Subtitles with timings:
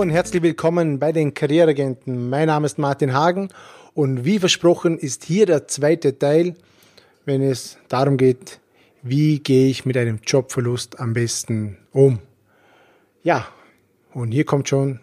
[0.00, 2.30] Und herzlich willkommen bei den Karriereagenten.
[2.30, 3.50] Mein Name ist Martin Hagen
[3.92, 6.54] und wie versprochen ist hier der zweite Teil,
[7.26, 8.60] wenn es darum geht,
[9.02, 12.18] wie gehe ich mit einem Jobverlust am besten um.
[13.24, 13.46] Ja,
[14.14, 15.00] und hier kommt schon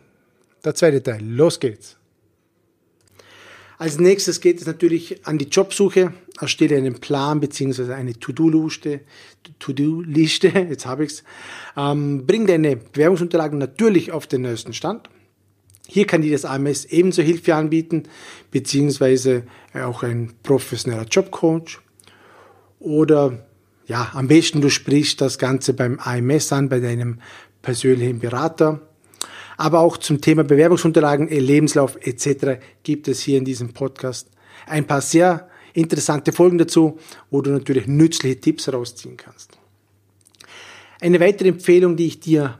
[0.66, 1.23] der zweite Teil.
[1.23, 1.96] Los geht's.
[3.80, 6.13] Als nächstes geht es natürlich an die Jobsuche.
[6.41, 7.94] Erstelle einen Plan bzw.
[7.94, 9.02] eine To-Do-Liste.
[9.59, 11.23] To-Do-Liste, jetzt habe ich's.
[11.76, 15.09] Ähm, bring deine Bewerbungsunterlagen natürlich auf den neuesten Stand.
[15.88, 18.04] Hier kann dir das AMS ebenso Hilfe anbieten,
[18.52, 21.80] beziehungsweise auch ein professioneller Jobcoach.
[22.80, 23.48] Oder
[23.85, 27.21] ja, am besten du sprichst das Ganze beim AMS an, bei deinem
[27.62, 28.82] persönlichen Berater
[29.57, 32.61] aber auch zum Thema Bewerbungsunterlagen, Lebenslauf etc.
[32.84, 34.29] gibt es hier in diesem Podcast
[34.68, 39.57] ein paar sehr interessante Folgen dazu, wo du natürlich nützliche Tipps rausziehen kannst.
[40.99, 42.57] Eine weitere Empfehlung, die ich dir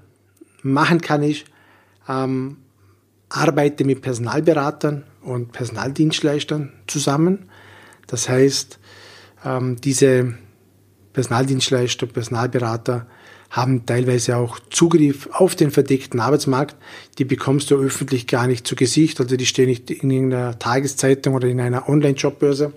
[0.62, 1.46] machen kann, ist,
[2.08, 2.58] ähm,
[3.30, 7.50] arbeite mit Personalberatern und Personaldienstleistern zusammen.
[8.06, 8.80] Das heißt,
[9.44, 10.36] ähm, diese
[11.14, 13.08] Personaldienstleister, Personalberater
[13.50, 16.76] haben teilweise auch Zugriff auf den verdeckten Arbeitsmarkt.
[17.18, 21.36] Die bekommst du öffentlich gar nicht zu Gesicht, also die stehen nicht in irgendeiner Tageszeitung
[21.36, 22.74] oder in einer Online-Jobbörse.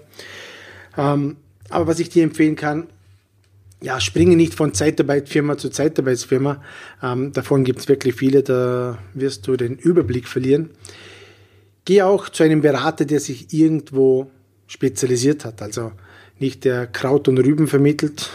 [0.96, 1.36] Ähm,
[1.68, 2.86] aber was ich dir empfehlen kann,
[3.82, 6.62] ja, springe nicht von Zeitarbeitsfirma zu Zeitarbeitsfirma.
[7.02, 10.70] Ähm, davon gibt es wirklich viele, da wirst du den Überblick verlieren.
[11.86, 14.30] Geh auch zu einem Berater, der sich irgendwo
[14.66, 15.62] spezialisiert hat.
[15.62, 15.92] Also
[16.38, 18.30] nicht der Kraut und Rüben vermittelt,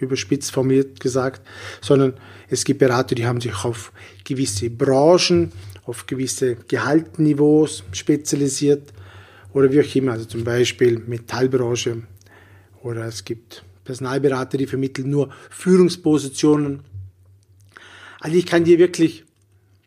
[0.00, 1.46] überspitzt formuliert gesagt,
[1.80, 2.14] sondern
[2.48, 3.92] es gibt Berater, die haben sich auf
[4.24, 5.52] gewisse Branchen,
[5.84, 8.92] auf gewisse Gehaltniveaus spezialisiert
[9.52, 12.02] oder wie auch immer, also zum Beispiel Metallbranche
[12.82, 16.80] oder es gibt Personalberater, die vermitteln nur Führungspositionen.
[18.20, 19.24] Also ich kann dir wirklich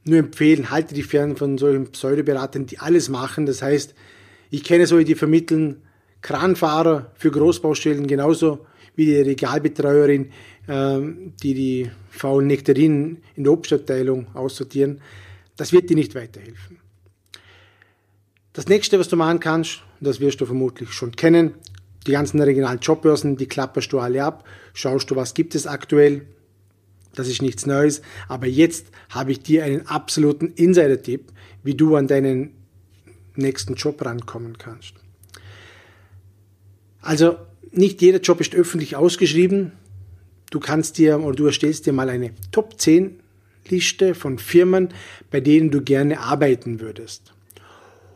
[0.05, 3.45] nur empfehlen, halte dich fern von solchen Pseudoberatern, die alles machen.
[3.45, 3.93] Das heißt,
[4.49, 5.81] ich kenne solche, die vermitteln
[6.21, 8.65] Kranfahrer für Großbaustellen genauso
[8.95, 10.31] wie die Regalbetreuerin,
[10.67, 15.01] ähm, die die faulen Nektarinen in der Obstabteilung aussortieren.
[15.55, 16.79] Das wird dir nicht weiterhelfen.
[18.53, 21.53] Das nächste, was du machen kannst, das wirst du vermutlich schon kennen,
[22.07, 26.25] die ganzen regionalen Jobbörsen, die klapperst du alle ab, schaust du, was gibt es aktuell.
[27.13, 31.31] Das ist nichts Neues, aber jetzt habe ich dir einen absoluten Insider-Tipp,
[31.63, 32.51] wie du an deinen
[33.35, 34.93] nächsten Job rankommen kannst.
[37.01, 37.37] Also
[37.71, 39.71] nicht jeder Job ist öffentlich ausgeschrieben.
[40.51, 43.19] Du kannst dir oder du erstellst dir mal eine Top 10
[43.67, 44.89] Liste von Firmen,
[45.29, 47.33] bei denen du gerne arbeiten würdest.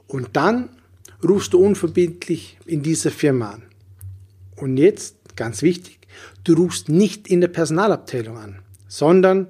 [0.07, 0.69] Und dann
[1.23, 3.63] rufst du unverbindlich in dieser Firma an.
[4.55, 5.99] Und jetzt, ganz wichtig,
[6.43, 9.47] du rufst nicht in der Personalabteilung an, sondern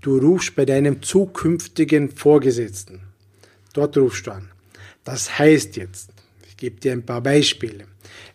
[0.00, 3.00] du rufst bei deinem zukünftigen Vorgesetzten.
[3.72, 4.50] Dort rufst du an.
[5.04, 6.10] Das heißt jetzt,
[6.56, 7.84] ich gebe dir ein paar Beispiele.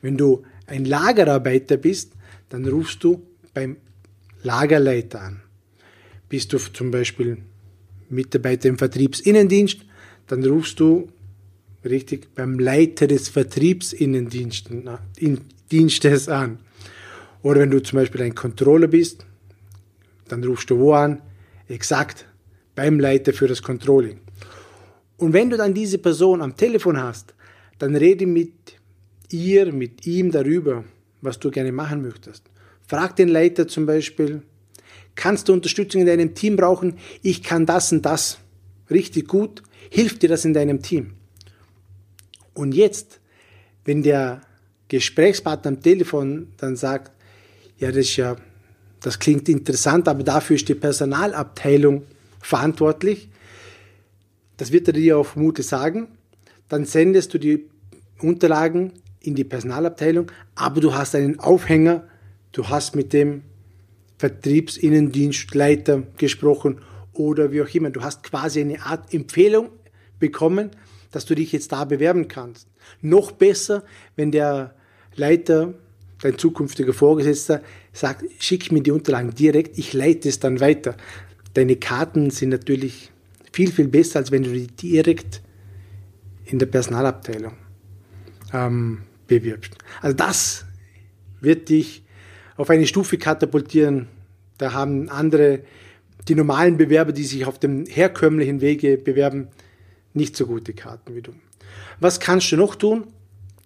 [0.04, 2.14] Wenn du ein Lagerarbeiter bist,
[2.50, 3.78] dann rufst du beim
[4.44, 5.42] Lagerleiter an.
[6.30, 7.40] Bist du zum Beispiel
[8.10, 9.80] Mitarbeiter im Vertriebsinnendienst,
[10.28, 11.10] dann rufst du
[11.84, 16.60] richtig beim Leiter des Vertriebsinnendienstes an.
[17.42, 19.26] Oder wenn du zum Beispiel ein Controller bist,
[20.28, 21.24] dann rufst du wo an?
[21.68, 22.28] Exakt
[22.76, 24.20] beim Leiter für das Controlling.
[25.18, 27.34] Und wenn du dann diese Person am Telefon hast,
[27.82, 28.54] dann rede mit
[29.32, 30.84] ihr mit ihm darüber,
[31.22, 32.44] was du gerne machen möchtest.
[32.88, 34.44] Frag den Leiter zum Beispiel,
[35.16, 37.00] kannst du Unterstützung in deinem Team brauchen?
[37.24, 38.38] Ich kann das und das
[38.92, 39.64] richtig gut.
[39.90, 41.14] Hilft dir das in deinem Team?
[42.54, 43.20] Und jetzt,
[43.84, 44.42] wenn der
[44.88, 47.12] Gesprächspartner am Telefon dann sagt,
[47.80, 48.36] ja, das ist ja,
[49.00, 52.04] das klingt interessant, aber dafür ist die Personalabteilung
[52.42, 53.28] verantwortlich,
[54.58, 56.10] das wird er dir auch vermutlich sagen,
[56.70, 57.72] dann sendest du die
[58.24, 62.04] Unterlagen in die Personalabteilung, aber du hast einen Aufhänger,
[62.52, 63.44] du hast mit dem
[64.18, 66.82] Vertriebsinnendienstleiter gesprochen
[67.14, 67.90] oder wie auch immer.
[67.90, 69.70] Du hast quasi eine Art Empfehlung
[70.20, 70.72] bekommen,
[71.12, 72.68] dass du dich jetzt da bewerben kannst.
[73.02, 73.84] Noch besser,
[74.16, 74.76] wenn der
[75.16, 75.74] Leiter,
[76.22, 77.62] dein zukünftiger Vorgesetzter,
[77.94, 80.96] sagt, schick mir die Unterlagen direkt, ich leite es dann weiter.
[81.54, 83.12] Deine Karten sind natürlich
[83.52, 85.42] viel, viel besser, als wenn du die direkt
[86.46, 87.54] in der Personalabteilung
[88.54, 89.76] ähm, bewirbst.
[90.02, 90.66] Also das
[91.40, 92.04] wird dich
[92.58, 94.08] auf eine Stufe katapultieren.
[94.58, 95.62] Da haben andere,
[96.28, 99.48] die normalen Bewerber, die sich auf dem herkömmlichen Wege bewerben,
[100.14, 101.34] nicht so gute Karten wie du.
[102.00, 103.06] Was kannst du noch tun?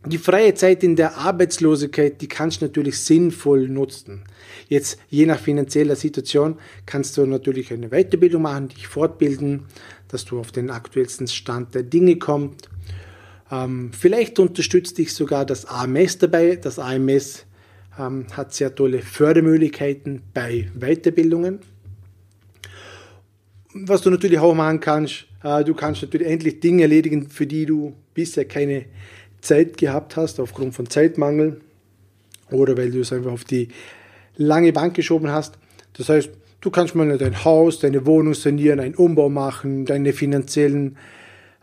[0.07, 4.23] die freie Zeit in der Arbeitslosigkeit, die kannst du natürlich sinnvoll nutzen.
[4.67, 9.65] Jetzt, je nach finanzieller Situation, kannst du natürlich eine Weiterbildung machen, dich fortbilden,
[10.07, 12.69] dass du auf den aktuellsten Stand der Dinge kommst.
[13.51, 16.55] Ähm, vielleicht unterstützt dich sogar das AMS dabei.
[16.55, 17.45] Das AMS
[17.99, 21.59] ähm, hat sehr tolle Fördermöglichkeiten bei Weiterbildungen.
[23.73, 27.65] Was du natürlich auch machen kannst, äh, du kannst natürlich endlich Dinge erledigen, für die
[27.65, 28.85] du bisher keine
[29.41, 31.61] Zeit gehabt hast, aufgrund von Zeitmangel
[32.51, 33.69] oder weil du es einfach auf die
[34.37, 35.57] lange Bank geschoben hast.
[35.93, 36.29] Das heißt,
[36.61, 40.97] du kannst mal dein Haus, deine Wohnung sanieren, einen Umbau machen, deine finanziellen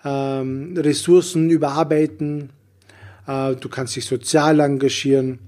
[0.05, 2.51] ähm, Ressourcen überarbeiten.
[3.27, 5.39] Äh, du kannst dich sozial engagieren.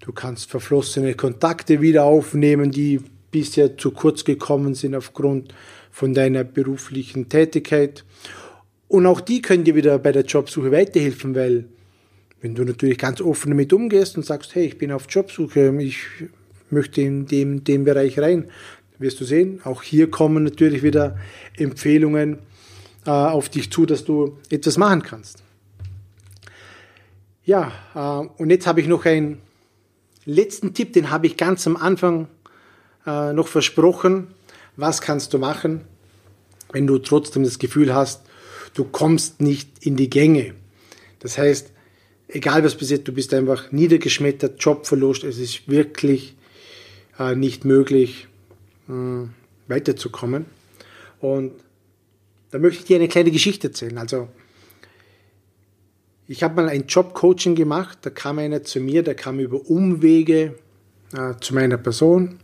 [0.00, 3.00] Du kannst verflossene Kontakte wieder aufnehmen, die
[3.30, 5.54] bisher zu kurz gekommen sind aufgrund
[5.90, 8.04] von deiner beruflichen Tätigkeit.
[8.88, 11.64] Und auch die können dir wieder bei der Jobsuche weiterhelfen, weil
[12.40, 15.96] wenn du natürlich ganz offen damit umgehst und sagst, hey, ich bin auf Jobsuche, ich
[16.68, 18.48] möchte in dem, dem Bereich rein,
[18.98, 21.16] wirst du sehen, auch hier kommen natürlich wieder
[21.56, 22.38] Empfehlungen
[23.06, 25.42] äh, auf dich zu, dass du etwas machen kannst.
[27.44, 29.40] Ja, äh, und jetzt habe ich noch einen
[30.24, 32.28] letzten Tipp, den habe ich ganz am Anfang
[33.06, 34.28] äh, noch versprochen.
[34.76, 35.82] Was kannst du machen,
[36.72, 38.22] wenn du trotzdem das Gefühl hast,
[38.74, 40.54] du kommst nicht in die Gänge?
[41.20, 41.70] Das heißt,
[42.28, 46.34] egal was passiert, du bist einfach niedergeschmettert, Jobverlust, es ist wirklich
[47.18, 48.26] äh, nicht möglich,
[48.88, 49.28] äh,
[49.68, 50.46] weiterzukommen.
[51.20, 51.52] Und
[52.54, 53.98] da möchte ich dir eine kleine Geschichte erzählen.
[53.98, 54.28] Also,
[56.28, 60.54] ich habe mal ein Jobcoaching gemacht, da kam einer zu mir, der kam über Umwege
[61.14, 62.38] äh, zu meiner Person,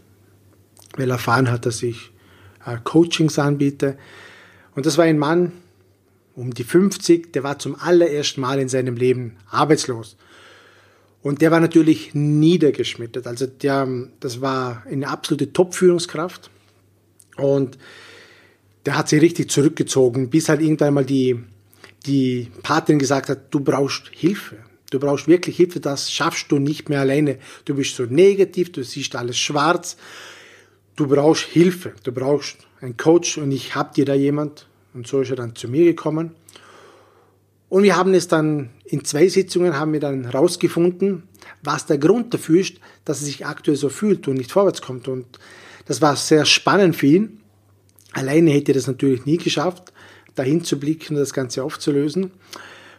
[0.96, 2.10] weil er erfahren hat, dass ich
[2.66, 3.96] äh, Coachings anbiete.
[4.74, 5.52] Und das war ein Mann,
[6.34, 10.16] um die 50, der war zum allerersten Mal in seinem Leben arbeitslos.
[11.22, 13.28] Und der war natürlich niedergeschmettert.
[13.28, 13.86] Also der,
[14.18, 16.50] das war eine absolute Top-Führungskraft.
[17.36, 17.78] Und
[18.86, 21.38] der hat sich richtig zurückgezogen, bis halt irgendwann mal die,
[22.06, 24.56] die Patin gesagt hat, du brauchst Hilfe.
[24.90, 27.38] Du brauchst wirklich Hilfe, das schaffst du nicht mehr alleine.
[27.64, 29.96] Du bist so negativ, du siehst alles schwarz.
[30.96, 34.66] Du brauchst Hilfe, du brauchst einen Coach und ich hab dir da jemand.
[34.92, 36.32] Und so ist er dann zu mir gekommen.
[37.68, 41.22] Und wir haben es dann in zwei Sitzungen haben wir dann rausgefunden,
[41.62, 45.06] was der Grund dafür ist, dass er sich aktuell so fühlt und nicht vorwärts kommt.
[45.06, 45.38] Und
[45.86, 47.40] das war sehr spannend für ihn.
[48.12, 49.92] Alleine hätte er das natürlich nie geschafft,
[50.34, 52.32] dahin zu blicken und das Ganze aufzulösen.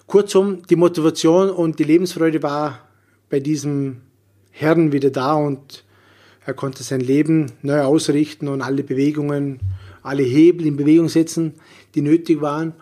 [0.07, 2.87] Kurzum, die Motivation und die Lebensfreude war
[3.29, 4.01] bei diesem
[4.51, 5.85] Herrn wieder da und
[6.45, 9.59] er konnte sein Leben neu ausrichten und alle Bewegungen,
[10.01, 11.53] alle Hebel in Bewegung setzen,
[11.95, 12.73] die nötig waren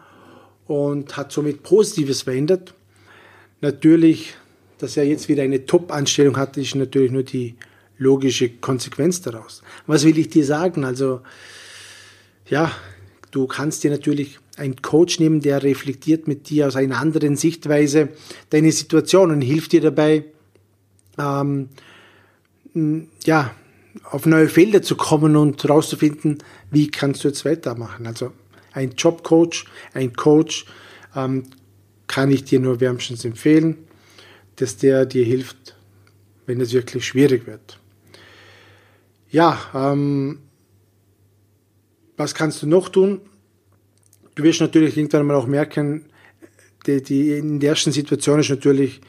[0.66, 2.74] und hat somit Positives verändert.
[3.62, 4.36] Natürlich,
[4.78, 7.56] dass er jetzt wieder eine Top-Anstellung hat, ist natürlich nur die
[7.98, 9.62] logische Konsequenz daraus.
[9.86, 10.86] Was will ich dir sagen?
[10.86, 11.22] Also,
[12.50, 12.72] ja,
[13.32, 18.10] du kannst dir natürlich einen Coach nehmen, der reflektiert mit dir aus einer anderen Sichtweise
[18.50, 20.26] deine Situation und hilft dir dabei,
[21.18, 21.70] ähm,
[23.24, 23.52] ja,
[24.04, 26.40] auf neue Felder zu kommen und herauszufinden,
[26.72, 28.06] wie kannst du jetzt weitermachen.
[28.06, 28.32] Also
[28.74, 30.66] ein Jobcoach, ein Coach,
[31.16, 31.44] ähm,
[32.08, 33.78] kann ich dir nur wärmstens empfehlen,
[34.58, 35.76] dass der dir hilft,
[36.46, 37.80] wenn es wirklich schwierig wird.
[39.32, 40.40] Ja, ähm,
[42.20, 43.22] was kannst du noch tun?
[44.36, 46.06] Du wirst natürlich irgendwann mal auch merken,
[46.86, 49.02] die, die, in der ersten Situation ist natürlich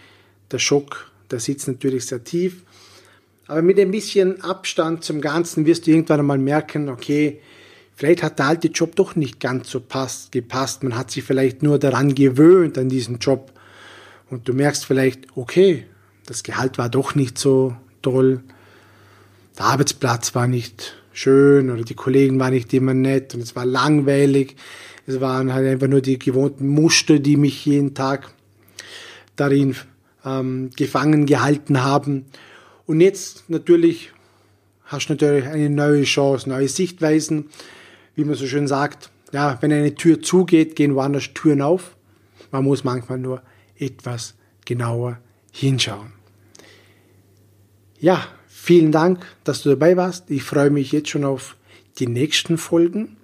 [0.51, 2.63] der Schock, der sitzt natürlich sehr tief.
[3.47, 7.41] Aber mit ein bisschen Abstand zum Ganzen wirst du irgendwann einmal merken, okay,
[8.01, 10.83] Vielleicht hat der alte Job doch nicht ganz so passt, gepasst.
[10.83, 13.53] Man hat sich vielleicht nur daran gewöhnt, an diesen Job.
[14.31, 15.85] Und du merkst vielleicht, okay,
[16.25, 18.43] das Gehalt war doch nicht so toll.
[19.59, 23.67] Der Arbeitsplatz war nicht schön oder die Kollegen waren nicht immer nett und es war
[23.67, 24.57] langweilig.
[25.07, 28.33] Es waren halt einfach nur die gewohnten Muster, die mich jeden Tag
[29.37, 29.75] darin
[30.25, 32.27] ähm, gefangen gehalten haben.
[32.87, 34.13] Und jetzt natürlich
[34.85, 37.47] hast du natürlich eine neue Chance, neue Sichtweisen
[38.21, 41.97] wie man so schön sagt, ja, wenn eine Tür zugeht, gehen woanders Türen auf.
[42.51, 43.43] Man muss manchmal nur
[43.79, 44.35] etwas
[44.67, 45.19] genauer
[45.53, 46.13] hinschauen.
[47.99, 48.27] Ja,
[48.61, 50.31] vielen Dank, dass du dabei warst.
[50.31, 51.57] Ich freue mich jetzt schon auf
[51.99, 53.17] die nächsten Folgen.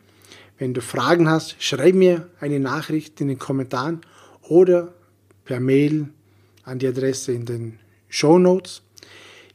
[0.58, 4.00] Wenn du Fragen hast, schreib mir eine Nachricht in den Kommentaren
[4.42, 4.94] oder
[5.44, 6.08] per Mail
[6.64, 7.78] an die Adresse in den
[8.08, 8.80] Show Notes.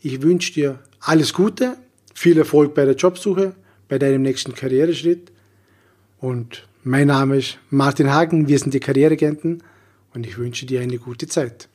[0.02, 1.78] Ich wünsche dir alles Gute,
[2.14, 3.56] viel Erfolg bei der Jobsuche,
[3.90, 5.32] bei deinem nächsten Karriereschritt.
[6.20, 9.64] Und mein Name ist Martin Hagen, wir sind die Karriereagenten
[10.14, 11.68] und ich wünsche dir eine gute Zeit.